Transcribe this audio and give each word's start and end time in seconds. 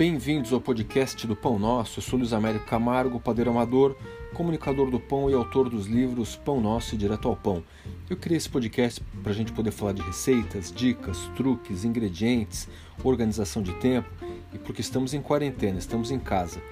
Bem-vindos 0.00 0.50
ao 0.50 0.62
podcast 0.62 1.26
do 1.26 1.36
Pão 1.36 1.58
Nosso. 1.58 1.98
Eu 1.98 2.02
sou 2.02 2.18
Luiz 2.18 2.32
Américo 2.32 2.64
Camargo, 2.64 3.20
padeiro 3.20 3.50
amador, 3.50 3.94
comunicador 4.32 4.90
do 4.90 4.98
pão 4.98 5.28
e 5.28 5.34
autor 5.34 5.68
dos 5.68 5.86
livros 5.86 6.36
Pão 6.36 6.58
Nosso 6.58 6.94
e 6.94 6.98
Direto 6.98 7.28
ao 7.28 7.36
Pão. 7.36 7.62
Eu 8.08 8.16
criei 8.16 8.38
esse 8.38 8.48
podcast 8.48 9.02
para 9.22 9.30
a 9.30 9.34
gente 9.34 9.52
poder 9.52 9.70
falar 9.72 9.92
de 9.92 10.00
receitas, 10.00 10.72
dicas, 10.72 11.30
truques, 11.36 11.84
ingredientes, 11.84 12.66
organização 13.04 13.62
de 13.62 13.74
tempo 13.74 14.08
e 14.54 14.58
porque 14.58 14.80
estamos 14.80 15.12
em 15.12 15.20
quarentena, 15.20 15.78
estamos 15.78 16.10
em 16.10 16.18
casa. 16.18 16.62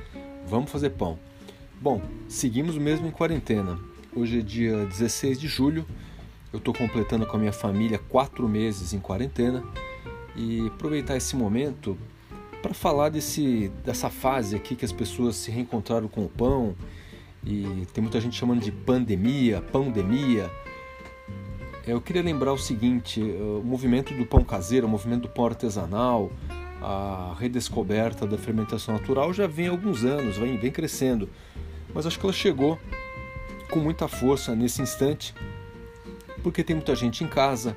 Vamos 0.47 0.71
fazer 0.71 0.89
pão. 0.89 1.19
Bom, 1.79 2.01
seguimos 2.29 2.79
mesmo 2.79 3.09
em 3.09 3.11
quarentena. 3.11 3.79
Hoje 4.17 4.39
é 4.39 4.43
dia 4.43 4.87
16 4.87 5.39
de 5.39 5.49
julho. 5.49 5.85
Eu 6.51 6.61
estou 6.61 6.73
completando 6.73 7.27
com 7.27 7.37
a 7.37 7.41
minha 7.41 7.53
família 7.53 7.99
quatro 7.99 8.49
meses 8.49 8.95
em 8.95 8.99
quarentena 8.99 9.63
e 10.35 10.67
aproveitar 10.69 11.15
esse 11.15 11.37
momento 11.37 11.95
para 12.63 12.75
falar 12.75 13.09
desse, 13.09 13.71
dessa 13.85 14.11
fase 14.11 14.57
aqui 14.57 14.75
que 14.75 14.85
as 14.85 14.93
pessoas 14.93 15.37
se 15.37 15.51
reencontraram 15.51 16.09
com 16.09 16.25
o 16.25 16.29
pão 16.29 16.75
e 17.45 17.87
tem 17.93 18.03
muita 18.03 18.21
gente 18.21 18.37
chamando 18.37 18.61
de 18.61 18.73
pandemia, 18.73 19.61
pandemia. 19.61 20.51
Eu 21.87 22.01
queria 22.01 22.23
lembrar 22.23 22.53
o 22.53 22.59
seguinte: 22.59 23.21
o 23.21 23.63
movimento 23.65 24.13
do 24.15 24.27
pão 24.27 24.45
caseiro, 24.45 24.87
o 24.87 24.91
movimento 24.91 25.23
do 25.23 25.29
pão 25.29 25.47
artesanal, 25.47 26.31
a 26.83 27.35
redescoberta 27.39 28.27
da 28.27 28.37
fermentação 28.37 28.95
natural 28.95 29.33
já 29.33 29.47
vem 29.47 29.69
há 29.69 29.71
alguns 29.71 30.05
anos, 30.05 30.37
vem, 30.37 30.57
vem 30.57 30.71
crescendo, 30.71 31.29
mas 31.95 32.07
acho 32.07 32.19
que 32.19 32.27
ela 32.27 32.33
chegou 32.33 32.79
com 33.71 33.79
muita 33.79 34.09
força 34.09 34.55
nesse 34.55 34.83
instante, 34.83 35.35
porque 36.43 36.65
tem 36.65 36.75
muita 36.75 36.95
gente 36.97 37.23
em 37.23 37.29
casa, 37.29 37.77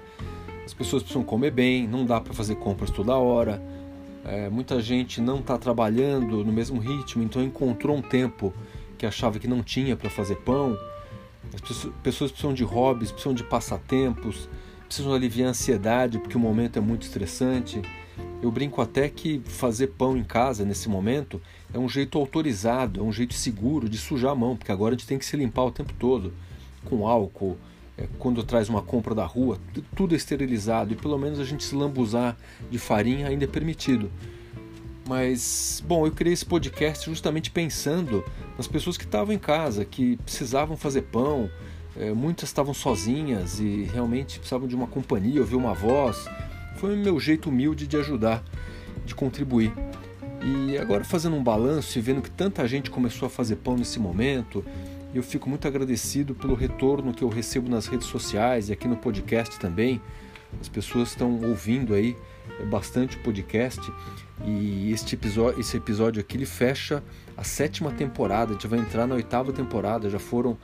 as 0.66 0.74
pessoas 0.74 1.04
precisam 1.04 1.24
comer 1.24 1.52
bem, 1.52 1.88
não 1.88 2.06
dá 2.06 2.20
para 2.20 2.34
fazer 2.34 2.56
compras 2.56 2.90
toda 2.90 3.16
hora 3.16 3.62
é, 4.26 4.50
muita 4.50 4.82
gente 4.82 5.20
não 5.20 5.40
está 5.40 5.58
trabalhando 5.58 6.44
no 6.44 6.52
mesmo 6.52 6.80
ritmo, 6.80 7.24
então 7.24 7.44
encontrou 7.44 7.96
um 7.96 8.02
tempo 8.02 8.54
que 8.98 9.06
achava 9.06 9.40
que 9.40 9.48
não 9.48 9.64
tinha 9.64 9.96
para 9.96 10.10
fazer 10.10 10.36
pão. 10.38 10.78
As 11.54 11.62
pessoas 12.04 12.32
precisam 12.32 12.54
de 12.54 12.64
hobbies, 12.64 13.12
precisam 13.12 13.34
de 13.34 13.44
passatempos, 13.44 14.48
precisam 14.86 15.14
aliviar 15.14 15.48
a 15.48 15.52
ansiedade 15.52 16.20
porque 16.20 16.38
o 16.38 16.40
momento 16.40 16.78
é 16.78 16.82
muito 16.82 17.04
estressante. 17.04 17.82
Eu 18.42 18.52
brinco 18.52 18.82
até 18.82 19.10
que 19.10 19.42
fazer 19.46 19.88
pão 19.88 20.16
em 20.18 20.24
casa 20.24 20.66
nesse 20.66 20.88
momento 20.90 21.42
é 21.74 21.80
um 21.80 21.90
jeito 21.90 22.18
autorizado, 22.18 23.00
é 23.00 23.04
um 23.04 23.12
jeito 23.12 23.34
seguro 23.34 23.90
de 23.90 23.98
sujar 23.98 24.32
a 24.32 24.36
mão, 24.36 24.56
porque 24.56 24.72
agora 24.72 24.94
a 24.94 24.98
gente 24.98 25.08
tem 25.08 25.18
que 25.18 25.26
se 25.26 25.38
limpar 25.38 25.64
o 25.64 25.72
tempo 25.72 25.94
todo 25.98 26.34
com 26.86 27.08
álcool, 27.08 27.58
é, 27.98 28.08
quando 28.18 28.44
traz 28.44 28.70
uma 28.70 28.82
compra 28.82 29.14
da 29.14 29.26
rua, 29.26 29.60
tudo 29.96 30.14
é 30.14 30.18
esterilizado 30.18 30.94
e 30.94 30.96
pelo 30.96 31.18
menos 31.18 31.40
a 31.40 31.44
gente 31.44 31.64
se 31.64 31.76
lambuzar 31.76 32.38
de 32.70 32.80
farinha 32.80 33.28
ainda 33.28 33.46
é 33.46 33.48
permitido. 33.48 34.12
Mas, 35.08 35.84
bom, 35.86 36.06
eu 36.06 36.12
criei 36.12 36.34
esse 36.34 36.46
podcast 36.46 37.10
justamente 37.10 37.52
pensando 37.52 38.24
nas 38.58 38.68
pessoas 38.68 38.98
que 38.98 39.04
estavam 39.04 39.34
em 39.34 39.40
casa, 39.40 39.84
que 39.84 40.16
precisavam 40.18 40.78
fazer 40.78 41.02
pão, 41.04 41.50
é, 41.98 42.14
muitas 42.14 42.50
estavam 42.50 42.74
sozinhas 42.74 43.60
e 43.60 43.84
realmente 43.92 44.40
precisavam 44.40 44.68
de 44.68 44.76
uma 44.76 44.88
companhia, 44.88 45.42
ouvir 45.42 45.56
uma 45.56 45.74
voz. 45.74 46.26
Foi 46.78 46.96
o 46.96 46.98
meu 46.98 47.20
jeito 47.20 47.50
humilde 47.50 47.88
de 47.88 47.98
ajudar, 47.98 48.44
de 49.06 49.14
contribuir. 49.14 49.74
E 50.44 50.78
agora 50.78 51.04
fazendo 51.04 51.36
um 51.36 51.44
balanço 51.44 51.98
e 51.98 52.02
vendo 52.02 52.22
que 52.22 52.32
tanta 52.32 52.68
gente 52.68 52.90
começou 52.90 53.26
a 53.26 53.30
fazer 53.30 53.58
pão 53.58 53.76
nesse 53.76 54.00
momento, 54.00 54.64
e 55.14 55.18
eu 55.18 55.24
fico 55.24 55.50
muito 55.50 55.68
agradecido 55.68 56.34
pelo 56.34 56.54
retorno 56.54 57.14
que 57.14 57.24
eu 57.24 57.30
recebo 57.30 57.70
nas 57.70 57.88
redes 57.88 58.08
sociais 58.08 58.70
e 58.70 58.74
aqui 58.74 58.88
no 58.88 58.96
podcast 58.96 59.60
também. 59.60 60.02
As 60.60 60.68
pessoas 60.68 61.10
estão 61.10 61.40
ouvindo 61.44 61.94
aí 61.94 62.16
é, 62.60 62.66
bastante 62.66 63.18
o 63.18 63.20
podcast 63.22 63.82
e 64.46 64.92
este 64.92 65.16
episódio, 65.16 65.60
esse 65.60 65.78
episódio 65.78 66.20
aqui 66.20 66.38
ele 66.38 66.46
fecha 66.46 67.04
a 67.38 67.44
sétima 67.44 67.92
temporada. 67.92 68.52
A 68.52 68.54
gente 68.54 68.68
vai 68.68 68.80
entrar 68.80 69.06
na 69.06 69.16
oitava 69.16 69.52
temporada. 69.52 70.10
Já 70.10 70.20
foram 70.20 70.58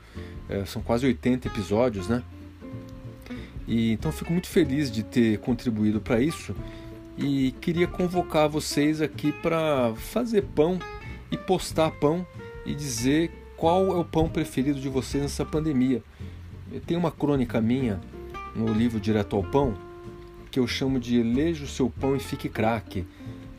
é, 0.50 0.66
são 0.66 0.82
quase 0.82 1.06
80 1.06 1.48
episódios, 1.48 2.08
né? 2.08 2.24
E 3.68 3.92
então 3.92 4.12
fico 4.12 4.32
muito 4.32 4.48
feliz 4.48 4.90
de 4.90 5.04
ter 5.04 5.40
contribuído 5.40 6.00
para 6.00 6.22
isso 6.22 6.56
e 7.18 7.52
queria 7.60 7.88
convocar 7.88 8.48
vocês 8.48 9.02
aqui 9.02 9.32
para 9.32 9.94
fazer 9.96 10.44
pão 10.44 10.80
e 11.32 11.38
postar 11.38 11.92
pão 11.92 12.26
e 12.66 12.74
dizer 12.74 13.32
qual 13.58 13.88
é 13.88 13.96
o 13.96 14.06
pão 14.06 14.30
preferido 14.30 14.80
de 14.80 14.88
vocês 14.88 15.24
nessa 15.24 15.46
pandemia. 15.46 16.04
Tem 16.86 16.96
uma 16.96 17.12
crônica 17.12 17.60
minha 17.60 18.00
no 18.56 18.72
livro 18.72 19.00
Direto 19.00 19.36
ao 19.36 19.44
Pão 19.44 19.76
que 20.50 20.60
eu 20.60 20.68
chamo 20.68 21.00
de 21.00 21.20
Eleja 21.20 21.66
o 21.66 21.68
seu 21.68 21.90
pão 21.90 22.16
e 22.16 22.20
fique 22.20 22.50
craque. 22.50 23.06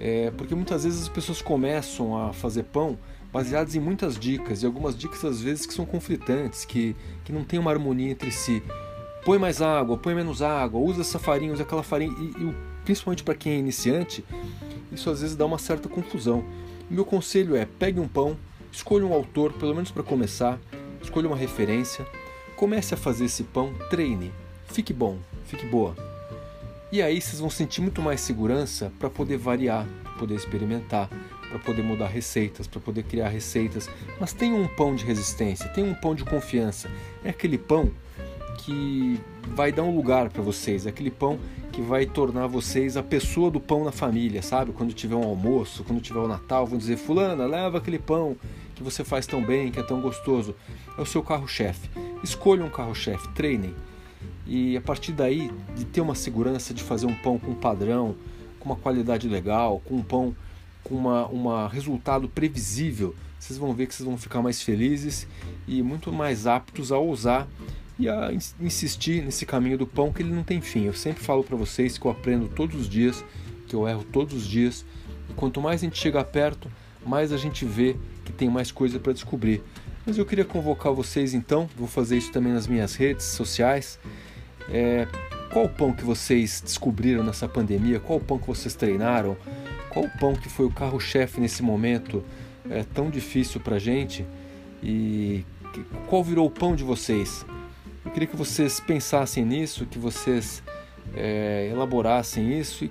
É, 0.01 0.31
porque 0.37 0.55
muitas 0.55 0.85
vezes 0.85 1.03
as 1.03 1.09
pessoas 1.09 1.43
começam 1.43 2.17
a 2.17 2.33
fazer 2.33 2.65
pão 2.65 2.99
baseadas 3.33 3.75
em 3.75 3.81
muitas 3.81 4.19
dicas, 4.19 4.63
e 4.63 4.67
algumas 4.67 4.97
dicas 4.97 5.25
às 5.25 5.41
vezes 5.41 5.67
que 5.67 5.75
são 5.75 5.85
conflitantes, 5.85 6.65
que, 6.65 6.97
que 7.25 7.33
não 7.33 7.45
tem 7.45 7.59
uma 7.59 7.71
harmonia 7.71 8.11
entre 8.11 8.31
si. 8.31 8.63
Põe 9.25 9.39
mais 9.39 9.61
água, 9.61 9.99
põe 9.99 10.15
menos 10.15 10.41
água, 10.41 10.81
usa 10.81 11.03
essa 11.03 11.19
farinha, 11.19 11.53
usa 11.53 11.63
aquela 11.63 11.83
farinha, 11.83 12.15
e, 12.19 12.45
e 12.45 12.55
principalmente 12.85 13.23
para 13.23 13.35
quem 13.35 13.53
é 13.53 13.59
iniciante, 13.59 14.25
isso 14.91 15.11
às 15.11 15.21
vezes 15.21 15.37
dá 15.37 15.45
uma 15.45 15.59
certa 15.59 15.89
confusão. 15.89 16.43
meu 16.89 17.05
conselho 17.05 17.55
é: 17.55 17.67
pegue 17.67 18.01
um 18.01 18.09
pão, 18.09 18.37
Escolha 18.73 19.07
um 19.07 19.13
autor, 19.13 19.53
pelo 19.55 19.75
menos 19.75 19.91
para 19.91 20.03
começar, 20.03 20.59
escolha 21.03 21.29
uma 21.29 21.37
referência, 21.37 22.07
comece 22.57 22.95
a 22.95 22.97
fazer 22.97 23.25
esse 23.25 23.45
pão, 23.45 23.73
treine, 23.91 24.33
fique 24.67 24.93
bom, 24.93 25.19
fique 25.45 25.67
boa. 25.67 25.95
E 26.91 27.03
aí 27.03 27.21
vocês 27.21 27.41
vão 27.41 27.51
sentir 27.51 27.81
muito 27.81 28.01
mais 28.01 28.21
segurança 28.21 28.93
para 28.99 29.11
poder 29.11 29.37
variar, 29.37 29.87
poder 30.19 30.35
experimentar, 30.35 31.09
para 31.49 31.59
poder 31.59 31.83
mudar 31.83 32.09
receitas, 32.09 32.67
para 32.67 32.81
poder 32.81 33.03
criar 33.05 33.29
receitas. 33.29 33.91
Mas 34.21 34.33
tem 34.33 34.53
um 34.53 34.67
pão 34.67 34.95
de 34.95 35.05
resistência, 35.05 35.69
tem 35.69 35.85
um 35.85 35.95
pão 35.95 36.15
de 36.15 36.25
confiança. 36.25 36.91
É 37.25 37.31
aquele 37.31 37.59
pão 37.59 37.91
que 38.59 39.21
vai 39.55 39.73
dar 39.73 39.83
um 39.83 39.95
lugar 39.95 40.29
para 40.31 40.43
vocês, 40.43 40.87
é 40.87 40.91
aquele 40.91 41.11
pão 41.11 41.39
que 41.79 41.83
vai 41.83 42.05
tornar 42.05 42.49
vocês 42.49 42.97
a 42.97 43.05
pessoa 43.05 43.53
do 43.53 43.61
pão 43.61 43.85
na 43.85 43.93
família, 43.93 44.43
sabe? 44.43 44.73
Quando 44.73 44.93
tiver 44.93 45.15
um 45.15 45.23
almoço, 45.23 45.85
quando 45.85 46.01
tiver 46.01 46.19
o 46.19 46.25
um 46.25 46.27
Natal, 46.27 46.67
vão 46.67 46.77
dizer: 46.77 46.97
Fulana, 46.97 47.47
leva 47.47 47.79
aquele 47.79 48.01
pão 48.01 48.37
que 48.75 48.83
você 48.83 49.05
faz 49.05 49.29
tão 49.29 49.41
bem, 49.41 49.71
que 49.71 49.79
é 49.79 49.83
tão 49.85 50.01
gostoso. 50.01 50.57
É 50.99 51.01
o 51.01 51.07
seu 51.07 51.23
carro-chefe. 51.23 51.89
Escolha 52.21 52.65
um 52.65 52.69
carro-chefe, 52.69 53.29
treinem. 53.29 53.77
E 54.45 54.77
a 54.77 54.81
partir 54.81 55.13
daí, 55.13 55.53
de 55.77 55.85
ter 55.85 56.01
uma 56.01 56.17
segurança 56.17 56.75
de 56.75 56.83
fazer 56.83 57.07
um 57.07 57.15
pão 57.15 57.39
com 57.39 57.55
padrão, 57.55 58.17
com 58.59 58.71
uma 58.71 58.77
qualidade 58.77 59.29
legal, 59.29 59.81
com 59.85 59.95
um 59.95 60.03
pão 60.03 60.35
com 60.83 60.97
uma, 60.97 61.27
uma 61.27 61.69
resultado 61.69 62.29
previsível, 62.29 63.15
vocês 63.39 63.57
vão 63.57 63.73
ver 63.73 63.87
que 63.87 63.95
vocês 63.95 64.09
vão 64.09 64.19
ficar 64.19 64.43
mais 64.43 64.61
felizes 64.61 65.29
e 65.69 65.81
muito 65.81 66.13
mais 66.13 66.45
aptos 66.45 66.91
a 66.91 66.99
usar 66.99 67.47
e 67.99 68.09
a 68.09 68.31
insistir 68.61 69.23
nesse 69.25 69.45
caminho 69.45 69.77
do 69.77 69.87
pão 69.87 70.13
que 70.13 70.23
ele 70.23 70.33
não 70.33 70.45
tem 70.45 70.61
fim. 70.61 70.85
Eu 70.85 70.95
sempre 70.95 71.23
falo 71.23 71.43
para 71.43 71.57
vocês 71.57 71.99
que 71.99 72.07
eu 72.07 72.11
aprendo 72.11 72.49
todos 72.49 72.83
os 72.83 72.89
dias, 72.89 73.25
que 73.67 73.75
eu 73.75 73.89
erro 73.89 74.05
todos 74.05 74.35
os 74.35 74.47
dias, 74.47 74.85
e 75.29 75.33
quanto 75.35 75.61
mais 75.61 75.83
a 75.83 75.85
gente 75.85 75.99
chega 75.99 76.23
perto, 76.23 76.71
mais 77.05 77.33
a 77.33 77.37
gente 77.37 77.65
vê 77.65 77.97
que 78.25 78.33
tem 78.33 78.49
mais 78.49 78.71
coisa 78.71 78.99
para 78.99 79.13
descobrir. 79.13 79.63
Mas 80.07 80.17
eu 80.17 80.25
queria 80.25 80.45
convocar 80.45 80.93
vocês 80.93 81.35
então, 81.35 81.69
vou 81.77 81.89
fazer 81.89 82.17
isso 82.17 82.33
também 82.33 82.53
nas 82.53 82.67
minhas 82.67 82.95
redes 82.95 83.27
sociais. 83.27 83.99
É, 84.71 85.07
qual 85.51 85.65
o 85.65 85.69
pão 85.69 85.93
que 85.93 86.05
vocês 86.05 86.63
descobriram 86.65 87.25
nessa 87.25 87.49
pandemia? 87.49 87.99
Qual 87.99 88.19
o 88.19 88.23
pão 88.23 88.39
que 88.39 88.47
vocês 88.47 88.75
treinaram? 88.75 89.37
Qual 89.91 90.05
o 90.05 90.19
pão 90.19 90.35
que 90.35 90.49
foi 90.49 90.67
o 90.67 90.71
carro-chefe 90.71 91.41
nesse 91.41 91.63
momento 91.63 92.25
é, 92.71 92.85
tão 92.85 93.11
difícil 93.11 93.61
para 93.61 93.79
gente? 93.79 94.25
E 94.83 95.45
qual 96.07 96.23
virou 96.23 96.47
o 96.47 96.51
pão 96.51 96.77
de 96.77 96.85
vocês? 96.85 97.45
Eu 98.09 98.13
queria 98.13 98.27
que 98.27 98.37
vocês 98.37 98.81
pensassem 98.81 99.45
nisso, 99.45 99.85
que 99.85 99.99
vocês 99.99 100.63
é, 101.15 101.69
elaborassem 101.71 102.59
isso 102.59 102.87
e 102.87 102.91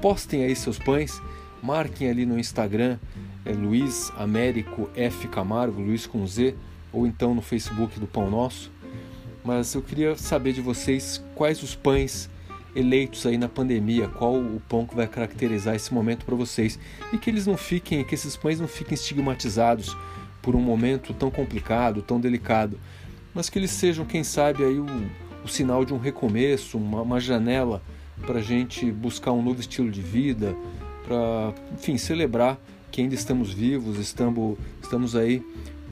postem 0.00 0.44
aí 0.44 0.56
seus 0.56 0.78
pães, 0.78 1.20
marquem 1.62 2.08
ali 2.08 2.24
no 2.24 2.38
Instagram 2.38 2.98
é 3.44 3.52
Luiz 3.52 4.10
Américo 4.16 4.88
F. 4.94 5.28
Camargo, 5.28 5.82
Luiz 5.82 6.06
com 6.06 6.26
Z, 6.26 6.54
ou 6.90 7.06
então 7.06 7.34
no 7.34 7.42
Facebook 7.42 8.00
do 8.00 8.06
Pão 8.06 8.30
Nosso. 8.30 8.72
Mas 9.44 9.74
eu 9.74 9.82
queria 9.82 10.16
saber 10.16 10.54
de 10.54 10.62
vocês 10.62 11.22
quais 11.34 11.62
os 11.62 11.74
pães 11.74 12.30
eleitos 12.74 13.26
aí 13.26 13.36
na 13.36 13.48
pandemia, 13.48 14.08
qual 14.08 14.34
o 14.36 14.58
pão 14.66 14.86
que 14.86 14.96
vai 14.96 15.06
caracterizar 15.06 15.74
esse 15.74 15.92
momento 15.92 16.24
para 16.24 16.34
vocês. 16.34 16.78
E 17.12 17.18
que 17.18 17.28
eles 17.28 17.46
não 17.46 17.58
fiquem, 17.58 18.02
que 18.02 18.14
esses 18.14 18.38
pães 18.38 18.58
não 18.58 18.66
fiquem 18.66 18.94
estigmatizados 18.94 19.94
por 20.40 20.56
um 20.56 20.62
momento 20.62 21.12
tão 21.12 21.30
complicado, 21.30 22.00
tão 22.00 22.18
delicado 22.18 22.80
mas 23.34 23.48
que 23.48 23.58
eles 23.58 23.70
sejam, 23.70 24.04
quem 24.04 24.24
sabe, 24.24 24.64
aí 24.64 24.78
o, 24.78 24.86
o 25.44 25.48
sinal 25.48 25.84
de 25.84 25.94
um 25.94 25.98
recomeço, 25.98 26.78
uma, 26.78 27.02
uma 27.02 27.20
janela 27.20 27.82
para 28.26 28.38
a 28.38 28.42
gente 28.42 28.90
buscar 28.90 29.32
um 29.32 29.42
novo 29.42 29.60
estilo 29.60 29.90
de 29.90 30.02
vida, 30.02 30.56
para, 31.04 31.54
enfim, 31.72 31.96
celebrar 31.96 32.58
que 32.90 33.00
ainda 33.00 33.14
estamos 33.14 33.52
vivos, 33.52 33.98
estamos, 33.98 34.58
estamos 34.82 35.14
aí 35.16 35.42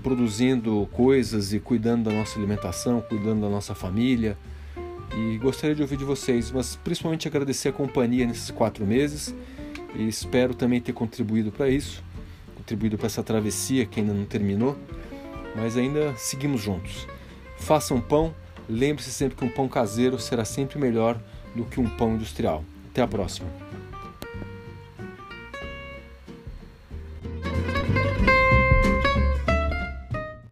produzindo 0.02 0.88
coisas 0.92 1.52
e 1.52 1.60
cuidando 1.60 2.10
da 2.10 2.16
nossa 2.16 2.38
alimentação, 2.38 3.00
cuidando 3.00 3.40
da 3.42 3.48
nossa 3.48 3.74
família. 3.74 4.36
E 5.16 5.38
gostaria 5.38 5.74
de 5.74 5.82
ouvir 5.82 5.96
de 5.96 6.04
vocês, 6.04 6.50
mas 6.50 6.76
principalmente 6.76 7.26
agradecer 7.26 7.70
a 7.70 7.72
companhia 7.72 8.26
nesses 8.26 8.50
quatro 8.50 8.86
meses. 8.86 9.34
e 9.94 10.06
espero 10.06 10.54
também 10.54 10.80
ter 10.80 10.92
contribuído 10.92 11.50
para 11.50 11.68
isso, 11.68 12.04
contribuído 12.54 12.98
para 12.98 13.06
essa 13.06 13.22
travessia 13.22 13.86
que 13.86 14.00
ainda 14.00 14.12
não 14.12 14.24
terminou, 14.24 14.76
mas 15.56 15.76
ainda 15.76 16.14
seguimos 16.16 16.60
juntos. 16.60 17.06
Façam 17.58 18.00
pão, 18.00 18.34
lembre-se 18.68 19.12
sempre 19.12 19.36
que 19.36 19.44
um 19.44 19.50
pão 19.50 19.68
caseiro 19.68 20.18
será 20.18 20.44
sempre 20.44 20.78
melhor 20.78 21.18
do 21.54 21.64
que 21.64 21.80
um 21.80 21.88
pão 21.88 22.14
industrial. 22.14 22.64
Até 22.90 23.02
a 23.02 23.06
próxima! 23.06 23.48